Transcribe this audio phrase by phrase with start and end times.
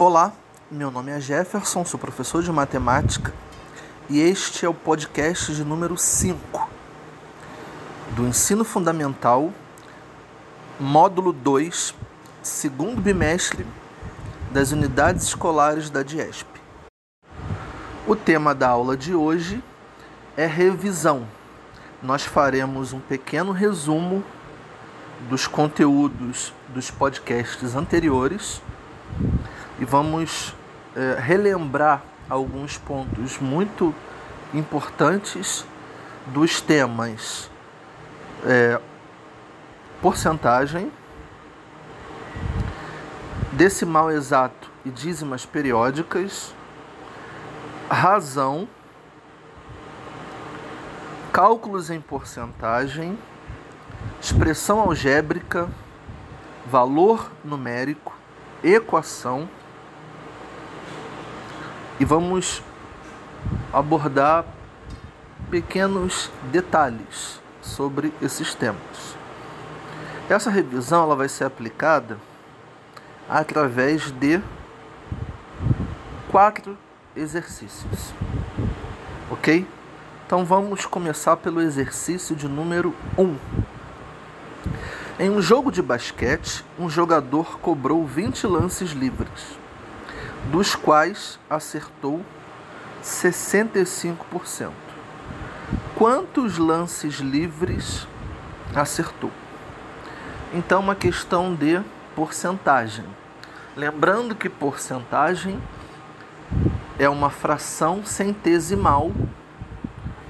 [0.00, 0.32] Olá,
[0.70, 3.34] meu nome é Jefferson, sou professor de matemática
[4.08, 6.70] e este é o podcast de número 5
[8.16, 9.52] do Ensino Fundamental,
[10.80, 11.94] módulo 2,
[12.42, 13.66] segundo bimestre
[14.50, 16.48] das unidades escolares da DIESP.
[18.08, 19.62] O tema da aula de hoje
[20.34, 21.28] é revisão.
[22.02, 24.24] Nós faremos um pequeno resumo
[25.28, 28.62] dos conteúdos dos podcasts anteriores
[29.80, 30.54] e vamos
[30.94, 33.94] é, relembrar alguns pontos muito
[34.52, 35.64] importantes
[36.26, 37.50] dos temas.
[38.44, 38.80] É,
[40.00, 40.90] porcentagem,
[43.52, 46.54] decimal exato e dízimas periódicas,
[47.90, 48.68] razão,
[51.32, 53.18] cálculos em porcentagem,
[54.20, 55.68] expressão algébrica,
[56.66, 58.16] valor numérico,
[58.62, 59.48] equação
[62.00, 62.62] e vamos
[63.70, 64.46] abordar
[65.50, 69.16] pequenos detalhes sobre esses temas.
[70.26, 72.16] Essa revisão ela vai ser aplicada
[73.28, 74.40] através de
[76.30, 76.78] quatro
[77.14, 78.14] exercícios.
[79.30, 79.66] Ok?
[80.26, 83.22] Então vamos começar pelo exercício de número 1.
[83.22, 83.36] Um.
[85.18, 89.60] Em um jogo de basquete, um jogador cobrou 20 lances livres
[90.46, 92.24] dos quais acertou
[93.02, 94.70] 65%.
[95.96, 98.06] Quantos lances livres
[98.74, 99.30] acertou?
[100.52, 101.80] Então, uma questão de
[102.16, 103.04] porcentagem.
[103.76, 105.60] Lembrando que porcentagem
[106.98, 109.12] é uma fração centesimal,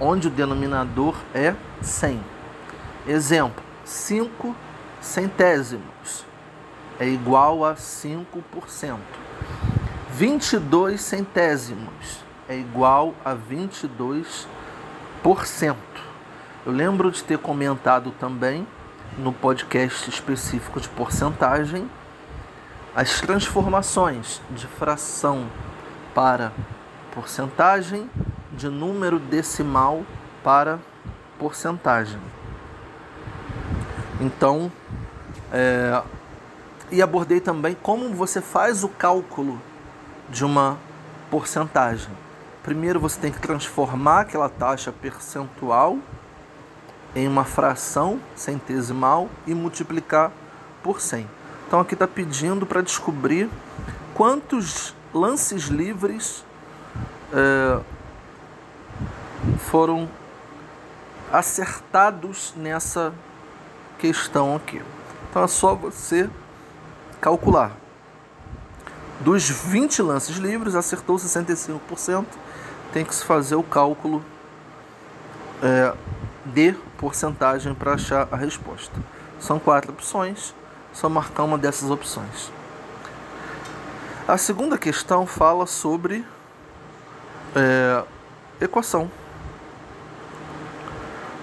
[0.00, 2.20] onde o denominador é 100.
[3.06, 4.56] Exemplo: 5
[5.00, 6.24] centésimos
[6.98, 8.98] é igual a 5%.
[10.16, 14.46] 22 centésimos é igual a 22%.
[16.64, 18.66] Eu lembro de ter comentado também
[19.18, 21.86] no podcast específico de porcentagem
[22.94, 25.48] as transformações de fração
[26.14, 26.50] para
[27.12, 28.10] porcentagem,
[28.52, 30.02] de número decimal
[30.42, 30.78] para
[31.38, 32.18] porcentagem.
[34.18, 34.72] Então,
[35.52, 36.02] é,
[36.90, 39.60] e abordei também como você faz o cálculo
[40.28, 40.78] de uma
[41.30, 42.10] porcentagem.
[42.62, 45.98] Primeiro você tem que transformar aquela taxa percentual
[47.14, 50.32] em uma fração centesimal e multiplicar
[50.82, 51.28] por 100.
[51.66, 53.48] Então aqui está pedindo para descobrir
[54.14, 56.44] quantos lances livres
[57.32, 57.80] é,
[59.58, 60.08] foram
[61.32, 63.12] acertados nessa
[63.98, 64.82] questão aqui.
[65.30, 66.30] Então é só você
[67.20, 67.85] calcular.
[69.20, 72.26] Dos 20 lances livres, acertou 65%.
[72.92, 74.24] Tem que se fazer o cálculo
[75.62, 75.94] é,
[76.44, 78.94] de porcentagem para achar a resposta.
[79.40, 80.54] São quatro opções,
[80.92, 82.50] só marcar uma dessas opções.
[84.28, 86.24] A segunda questão fala sobre
[87.54, 88.02] é,
[88.60, 89.10] equação.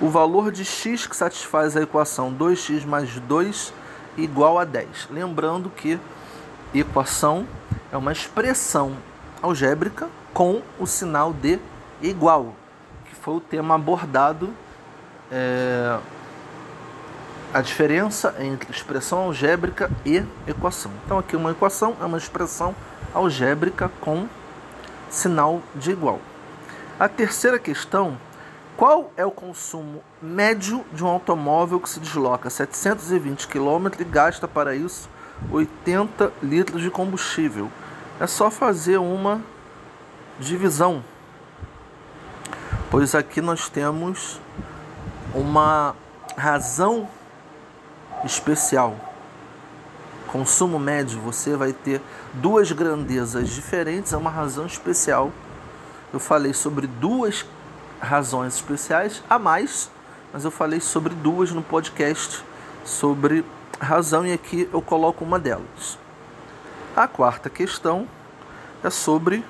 [0.00, 3.72] O valor de x que satisfaz a equação 2x mais 2
[4.16, 5.08] igual a 10.
[5.10, 6.00] Lembrando que
[6.78, 7.46] equação
[7.92, 8.96] é uma expressão
[9.42, 11.58] algébrica com o sinal de
[12.00, 12.54] igual,
[13.06, 14.54] que foi o tema abordado.
[15.30, 15.98] É,
[17.52, 20.92] a diferença entre expressão algébrica e equação.
[21.04, 22.74] Então, aqui uma equação é uma expressão
[23.12, 24.28] algébrica com
[25.08, 26.20] sinal de igual.
[26.98, 28.16] A terceira questão:
[28.76, 34.46] qual é o consumo médio de um automóvel que se desloca 720 km e gasta
[34.46, 35.08] para isso
[35.50, 37.70] 80 litros de combustível.
[38.18, 39.40] É só fazer uma
[40.38, 41.04] divisão,
[42.90, 44.40] pois aqui nós temos
[45.34, 45.94] uma
[46.36, 47.08] razão
[48.24, 48.96] especial.
[50.26, 52.00] Consumo médio, você vai ter
[52.34, 55.32] duas grandezas diferentes, é uma razão especial.
[56.12, 57.44] Eu falei sobre duas
[58.00, 59.90] razões especiais a mais,
[60.32, 62.44] mas eu falei sobre duas no podcast
[62.84, 63.44] sobre
[63.80, 65.98] razão e aqui eu coloco uma delas.
[66.94, 68.06] A quarta questão
[68.84, 69.42] é sobre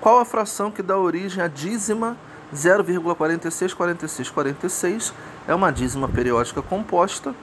[0.00, 2.16] qual a fração que dá origem à dízima
[2.54, 5.12] 0,464646
[5.46, 7.34] é uma dízima periódica composta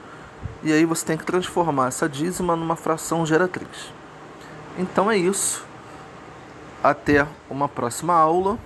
[0.62, 3.92] e aí você tem que transformar essa dízima numa fração geratriz.
[4.78, 5.64] Então é isso.
[6.82, 8.58] Até uma próxima aula.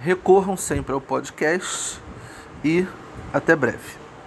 [0.00, 2.00] Recorram sempre ao podcast
[2.64, 2.86] e
[3.32, 4.07] até breve.